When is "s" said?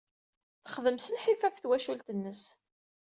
0.99-1.07